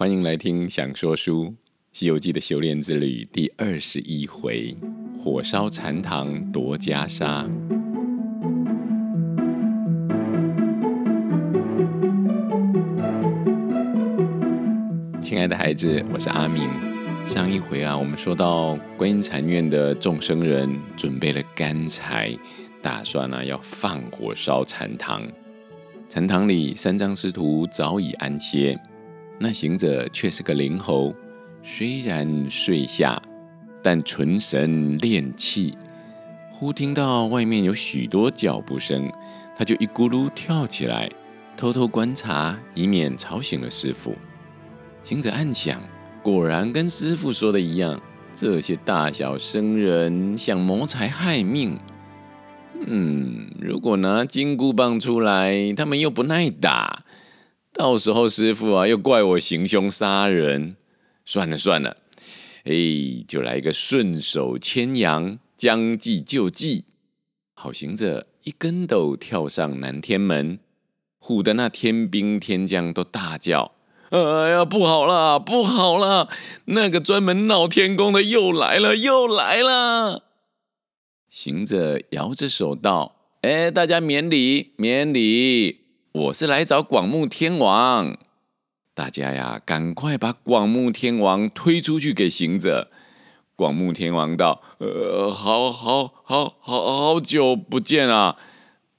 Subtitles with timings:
[0.00, 1.46] 欢迎来听《想说书》
[1.90, 4.76] 《西游记》的修炼之旅第二十一回：
[5.20, 7.48] 火烧禅堂夺袈裟。
[15.20, 16.70] 亲爱的孩子，我是阿明。
[17.28, 22.38] 上一回啊，我们说到观音禅院的众僧人准备了干柴，
[22.80, 25.28] 打算呢、啊、要放火烧禅堂。
[26.08, 28.80] 禅堂里，三藏师徒早已安歇。
[29.40, 31.14] 那行者却是个灵猴，
[31.62, 33.22] 虽然睡下，
[33.82, 35.76] 但存神练气。
[36.50, 39.08] 忽听到外面有许多脚步声，
[39.56, 41.08] 他就一咕噜跳起来，
[41.56, 44.16] 偷偷观察，以免吵醒了师傅。
[45.04, 45.80] 行者暗想：
[46.20, 48.00] 果然跟师傅说的一样，
[48.34, 51.78] 这些大小僧人想谋财害命。
[52.86, 57.04] 嗯，如果拿金箍棒出来，他们又不耐打。
[57.78, 60.74] 到时候师傅啊，又怪我行凶杀人。
[61.24, 61.96] 算了算了，
[62.64, 62.74] 哎，
[63.28, 66.86] 就来一个顺手牵羊，将计就计。
[67.54, 70.58] 好行者一跟斗跳上南天门，
[71.20, 73.70] 唬得那天兵天将都大叫
[74.10, 76.28] ：“哎呀，不好了，不好了！
[76.64, 80.24] 那个专门闹天宫的又来了，又来了！”
[81.30, 88.16] 行者摇着手道：“哎，大家免礼，免礼。”我是来找广目天王，
[88.94, 92.90] 大家呀，赶快把广目天王推出去给行者。
[93.54, 98.36] 广目天王道：“呃，好好好好好久不见啊！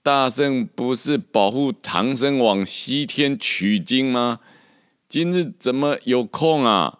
[0.04, 4.40] 大圣不是保护唐僧往西天取经吗？
[5.08, 7.00] 今日怎么有空啊？”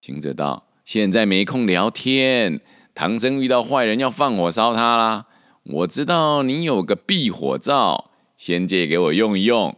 [0.00, 2.60] 行者道：“现在没空聊天，
[2.94, 5.26] 唐僧遇到坏人要放火烧他啦。
[5.64, 8.05] 我知道你有个避火罩。”
[8.36, 9.76] 先借给我用一用。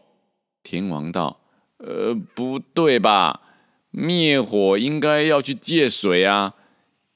[0.62, 1.40] 天王道
[1.78, 3.40] ：“呃，不对吧？
[3.90, 6.54] 灭火应该要去借水啊，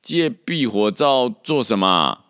[0.00, 2.24] 借避火罩做什么？”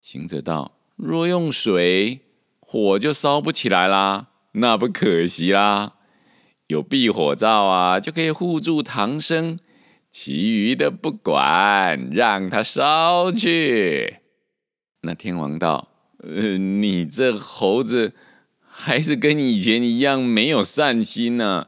[0.00, 2.20] 行者道：“若用水，
[2.60, 5.96] 火就烧不起来啦，那不可惜啦。
[6.68, 9.58] 有避火罩啊，就可以护住唐僧，
[10.10, 14.20] 其余的不管，让他烧去。”
[15.02, 15.88] 那天王道
[16.24, 18.14] ：“呃，你这猴子。”
[18.80, 21.66] 还是跟以前一样没有善心呢、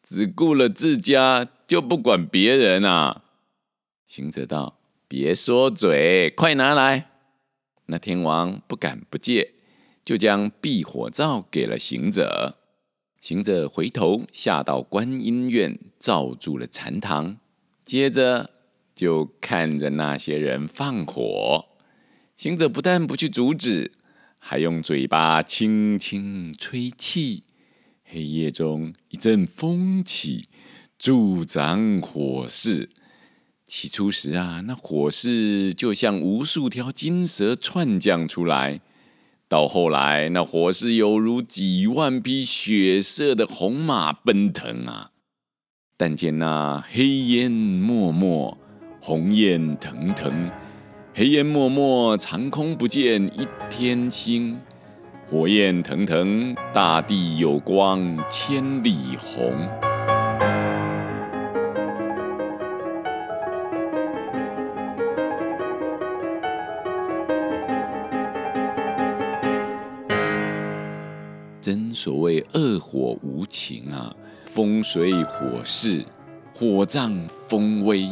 [0.00, 3.24] 只顾了自家就不管别人啊。
[4.06, 7.10] 行者道：“别说嘴，快拿来。”
[7.86, 9.54] 那天王不敢不借，
[10.04, 12.56] 就将避火罩给了行者。
[13.20, 17.38] 行者回头下到观音院，罩住了禅堂，
[17.84, 18.50] 接着
[18.94, 21.66] 就看着那些人放火。
[22.36, 23.90] 行者不但不去阻止。
[24.48, 27.42] 还用嘴巴轻轻吹气，
[28.04, 30.48] 黑夜中一阵风起，
[30.96, 32.88] 助长火势。
[33.64, 38.78] 起初时啊，那火势就像无数条金蛇窜将出来；
[39.48, 45.10] 到后来，那火势犹如几万匹血色的红马奔腾啊！
[45.96, 48.56] 但见那黑烟漠漠，
[49.00, 50.48] 红焰腾腾。
[51.18, 54.54] 黑烟漠漠，长空不见一天星；
[55.26, 59.54] 火焰腾腾，大地有光千里红。
[71.62, 76.04] 真所谓恶火无情啊，风水火势，
[76.52, 78.06] 火葬风威。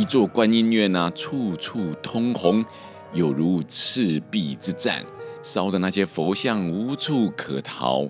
[0.00, 2.64] 一座观音院啊，处处通红，
[3.12, 5.04] 有如赤壁之战，
[5.42, 8.08] 烧的那些佛像无处可逃。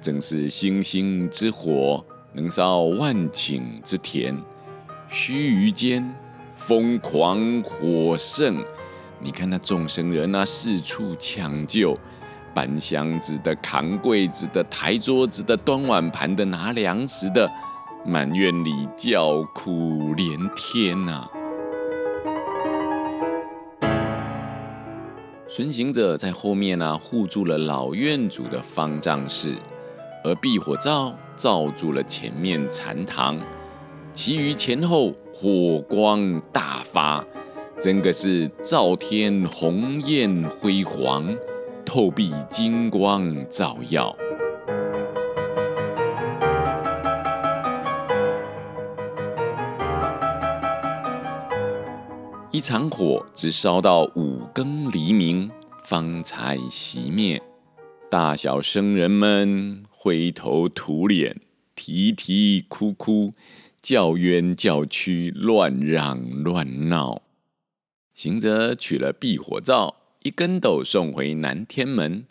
[0.00, 4.36] 正是星星之火，能烧万顷之田。
[5.08, 6.12] 须臾间，
[6.56, 8.60] 疯狂火盛。
[9.20, 11.96] 你看那众生人啊，四处抢救，
[12.52, 17.48] 搬箱子的、扛柜子的、抬桌子的、端碗盘的、拿粮食的。
[18.04, 21.30] 满院里叫苦连天呐、啊！
[25.48, 29.54] 孙行者在后面呢、啊，护住了老院主的方丈室，
[30.24, 33.38] 而避火罩罩住了前面禅堂，
[34.12, 37.24] 其余前后火光大发，
[37.78, 41.32] 真个是照天红艳辉煌，
[41.86, 44.16] 透壁金光照耀。
[52.52, 55.50] 一场火直烧到五更黎明，
[55.82, 57.42] 方才熄灭。
[58.10, 61.40] 大小僧人们灰头土脸，
[61.74, 63.32] 啼啼哭哭，
[63.80, 67.22] 叫冤叫屈，乱嚷乱闹。
[68.12, 72.26] 行者取了避火罩，一跟斗送回南天门。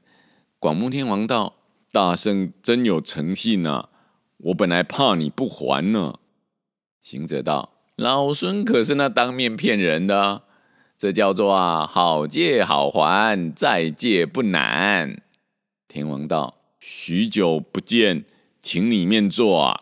[0.59, 1.55] 广目天王道
[1.91, 3.89] ：“大圣真有诚信啊！
[4.37, 6.19] 我本来怕你不还呢。”
[7.01, 10.41] 行者道：“老孙可是那当面骗人的，
[10.97, 15.21] 这叫做啊，好借好还，再借不难。”
[15.87, 18.25] 天王道：“许久不见，
[18.59, 19.81] 请里面坐啊。”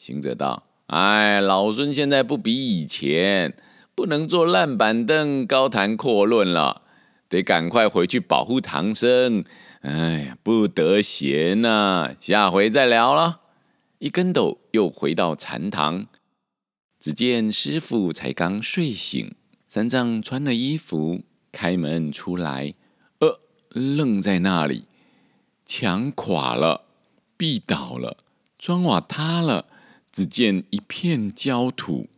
[0.00, 3.54] 行者道：“哎，老孙现在不比以前，
[3.94, 6.80] 不能坐烂板凳高谈阔论了，
[7.28, 9.44] 得赶快回去保护唐僧。
[9.82, 13.40] 哎呀，不得闲呐、啊，下回再聊了。”
[14.00, 16.06] 一跟斗又回到禅堂，
[17.06, 19.36] 只见师傅才刚睡醒，
[19.68, 21.22] 三藏穿了衣服，
[21.52, 22.74] 开门出来，
[23.20, 23.38] 呃，
[23.68, 24.86] 愣在那里。
[25.64, 26.86] 墙垮了，
[27.36, 28.16] 壁倒了，
[28.58, 29.66] 砖瓦塌了，
[30.10, 32.08] 只见一片焦土。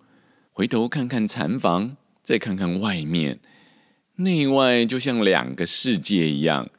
[0.55, 3.40] 回头看看禅房，再看看外面，
[4.14, 6.70] 内外就像两个世界一样。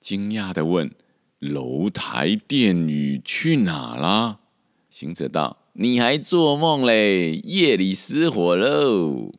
[0.00, 0.90] 惊讶地问
[1.38, 4.40] ：“楼台殿宇去哪了？”
[4.88, 7.36] 行者道：“你还做梦嘞？
[7.44, 9.32] 夜里失火喽。”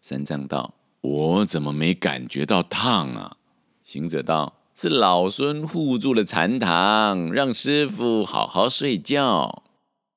[0.00, 3.36] 三藏道：“我怎么没感觉到烫啊？”
[3.84, 9.64] 行者道：是老孙护住了禅堂，让师父好好睡觉。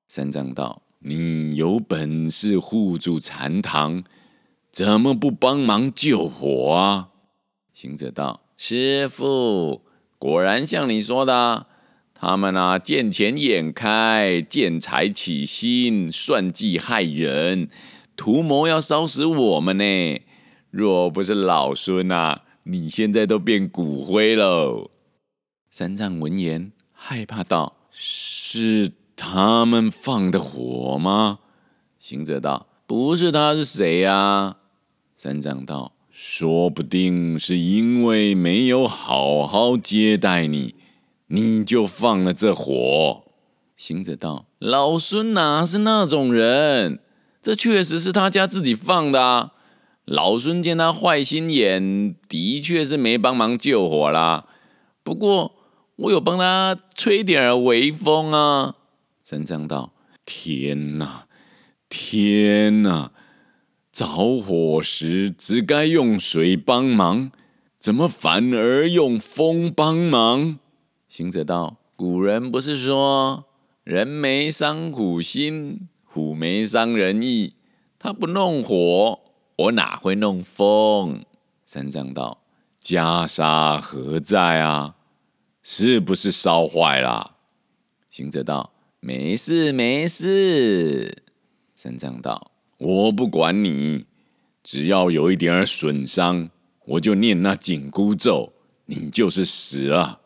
[0.08, 4.04] 三藏道：“你有本事护住禅堂，
[4.72, 7.10] 怎么不帮忙救火啊？”
[7.74, 9.82] 行者道：“师父，
[10.18, 11.68] 果然像你说的，
[12.16, 17.70] 他们啊见钱眼开，见财起心，算计害人，
[18.16, 20.22] 图谋要烧死我们呢。
[20.72, 24.90] 若不是老孙啊。”你现在都变骨灰喽。
[25.70, 31.38] 三藏闻言，害怕道：“是他们放的火吗？”
[32.00, 34.58] 行者道：“不是他是谁呀？”
[35.16, 40.74] 三藏道：“说不定是因为没有好好接待你，
[41.28, 43.24] 你就放了这火。”
[43.76, 47.00] 行者道：“老孙哪是那种人？
[47.42, 49.52] 这确实是他家自己放的啊。”
[50.06, 54.46] 老孙见他坏心眼，的确是没帮忙救火啦。
[55.02, 55.56] 不过
[55.96, 58.76] 我有帮他吹点微风啊。
[59.24, 59.94] 三藏道
[60.24, 61.26] ：“天哪，
[61.90, 63.12] 天哪！
[63.92, 67.32] 着火时只该用水帮忙，
[67.80, 70.60] 怎么反而用风帮忙？”
[71.16, 73.46] 行者道：“古人不是说
[73.86, 77.54] ‘人没伤虎心，虎没伤人意’？
[77.98, 79.22] 他不弄火。”
[79.56, 81.24] 我哪会弄风？
[81.66, 82.42] 三藏道
[82.84, 84.96] ：“袈裟何在啊？
[85.64, 87.38] 是不是烧坏了？”
[88.12, 91.24] 行者道：“没事，没事。”
[91.78, 94.06] 三藏道：“我不管你，
[94.62, 96.50] 只要有一点儿损伤，
[96.88, 98.52] 我就念那紧箍咒，
[98.88, 100.20] 你就是死了。”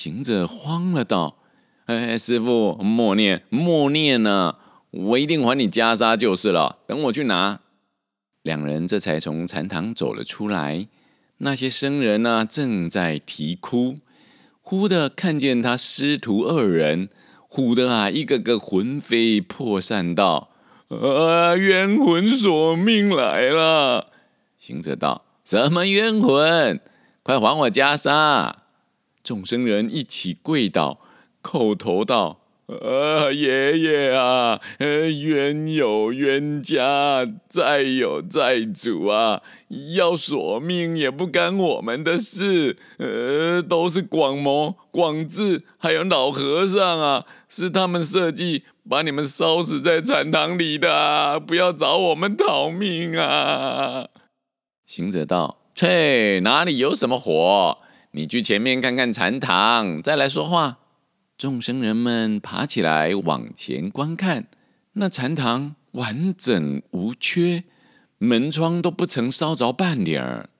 [0.00, 1.38] 行者慌了，道
[1.86, 4.54] ：“哎，师傅，莫念，莫念呢！
[4.92, 6.78] 我一定还你袈裟就是了。
[6.86, 7.58] 等我去拿。”
[8.42, 10.86] 两人这才从禅堂走了出来。
[11.38, 13.96] 那些僧人呢、正在啼哭。
[14.60, 17.08] 忽的看见他师徒二人，
[17.50, 20.50] 唬的啊，一个个魂飞魄散道
[20.94, 24.12] ：“啊，冤魂索命来了！”
[24.60, 26.78] 行者道：“什么冤魂？
[27.24, 28.52] 快还我袈裟！”
[29.28, 31.00] 众生人一起跪倒，
[31.42, 32.40] 叩头道。
[32.64, 39.42] 呃，爷爷啊，呃，冤有冤家，债有债主啊，
[39.94, 42.78] 要索命也不干我们的事。
[42.96, 54.08] 呃，都是广谋、广智还有老和尚啊，是他们设计把你们烧死在禅堂里的，不要找我们讨命啊！
[54.86, 57.76] 行者道：“切，哪里有什么火？
[58.12, 60.78] 你去前面看看禅堂，再来说话。”
[61.38, 64.48] 众僧人们爬起来往前观看，
[64.94, 67.62] 那禅堂完整无缺，
[68.18, 70.50] 门窗都不曾烧着半点儿。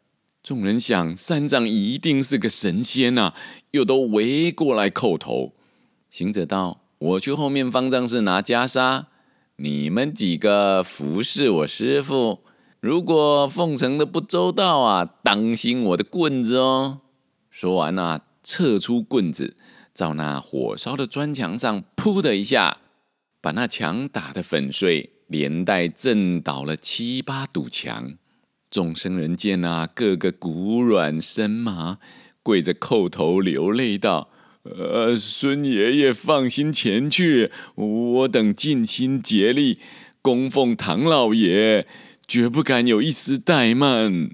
[0.40, 3.34] 众人想，三藏一定是个神仙呐、啊，
[3.72, 5.52] 又都围过来叩头。
[6.08, 9.06] 行者道：“我去后面方丈室拿袈裟，
[9.56, 12.44] 你们几个服侍我师父。
[12.78, 17.00] 如果奉承的不周到啊，当心我的棍子哦。”
[17.60, 19.56] 说完啊，撤出棍子。
[19.92, 22.76] 照那火烧的砖墙上，噗的一下，
[23.40, 28.14] 把那墙打得粉碎，连带震倒了七八堵墙。
[28.70, 31.98] 众僧人见啊，个个骨软身麻，
[32.44, 34.30] 跪着叩头流泪道
[34.62, 39.80] ：“呃，孙爷爷放心前去，我等尽心竭力
[40.22, 41.88] 供奉唐老爷，
[42.28, 44.30] 绝不敢有一丝怠慢。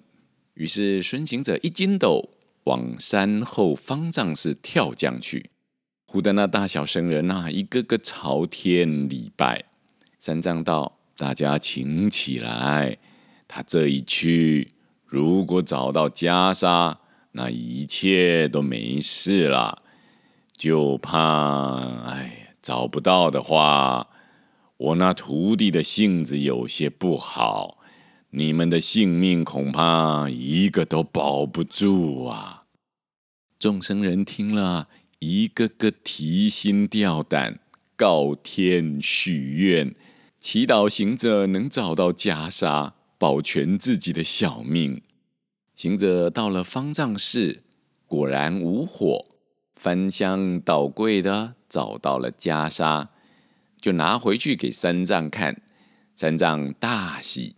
[0.53, 2.34] 于是孙行者一筋斗
[2.65, 5.51] 往山后方丈室跳将去，
[6.07, 9.65] 唬得那大小僧人啊，一个个朝天礼拜。
[10.19, 12.99] 三藏道：“大家请起来，
[13.47, 14.73] 他这一去，
[15.05, 16.97] 如果找到袈裟，
[17.33, 19.83] 那一切都没事了。”
[20.57, 24.09] 就怕，哎，找不到的话，
[24.77, 27.79] 我那徒弟的性子有些不好，
[28.37, 32.65] 你们的性命恐怕一个都保不住啊！
[33.61, 34.89] 众僧人听了
[35.21, 37.61] 一个个提心吊胆，
[37.95, 39.95] 告天许愿，
[40.41, 45.01] 祈祷行者能找到袈裟，保全自己的小命。
[45.77, 47.63] 行者到了方丈室，
[48.09, 49.27] 果然无火。
[49.77, 53.07] 翻箱倒柜的找到了袈裟，
[53.81, 55.63] 就拿回去给三藏看。
[56.17, 57.55] 三藏大喜，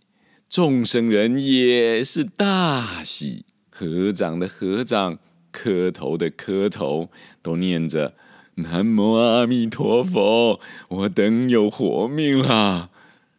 [0.49, 5.19] 众生人也是大喜，合掌的合掌，
[5.51, 7.09] 磕头的磕头，
[7.41, 8.13] 都念着
[8.55, 12.89] 南无阿弥陀佛，我等有活命了。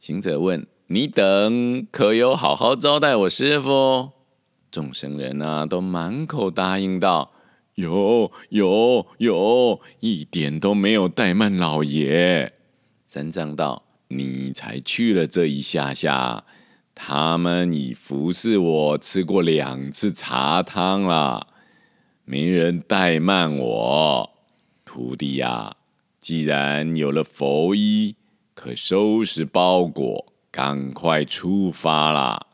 [0.00, 4.10] 行者问：“你等可有好好招待我师傅？”
[4.70, 7.32] 众生人啊，都满口答应道。
[7.74, 12.52] 有有有，一点都没有怠慢老爷。
[13.06, 16.44] 三藏道：“你才去了这一下下，
[17.00, 21.46] 他们已服侍我吃过两次茶汤了，
[22.24, 24.30] 没人怠慢我。
[24.84, 25.76] 徒弟呀，
[26.18, 28.16] 既然有了佛衣，
[28.52, 32.48] 可收拾包裹，赶快出发啦。”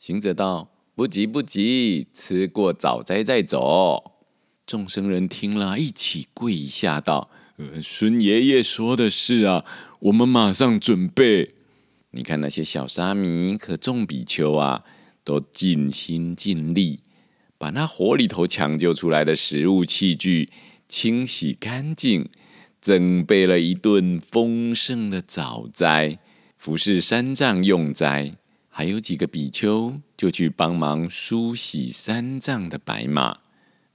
[0.00, 4.14] 行者道：“不急不急，吃过早斋再走。”
[4.66, 9.64] 众僧人听了一起跪下道：“呃，孙爷爷说的是啊，
[10.00, 11.52] 我们马上准备。
[12.16, 14.82] 你看那些小沙弥和众比丘啊，
[15.22, 17.00] 都尽心尽力，
[17.58, 20.48] 把那火里头抢救出来的食物器具
[20.88, 22.30] 清洗干净，
[22.80, 26.18] 准备了一顿丰盛的早斋，
[26.56, 28.32] 服侍三藏用斋。
[28.70, 33.38] 还有几个比丘就去帮忙梳洗三藏的白马。”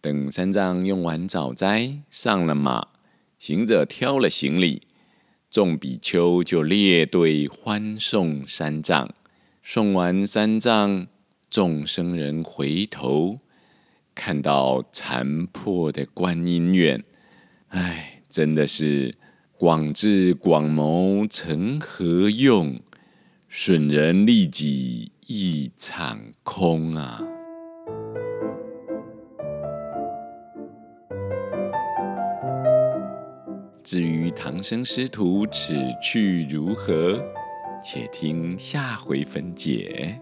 [0.01, 2.87] 等三藏用完早斋，上了马，
[3.39, 4.81] 行者挑了行李，
[5.51, 9.13] 众比丘就列队欢送三藏。
[9.61, 11.07] 送完三藏，
[11.49, 13.39] 众僧人回头
[14.15, 17.03] 看到残破的观音院，
[17.67, 19.13] 唉，真的是
[19.57, 22.79] 广智广谋成何用？
[23.49, 27.21] 损人利己一场空啊！
[33.91, 37.21] 至于唐僧师徒此去如何，
[37.83, 40.17] 且听下回分解。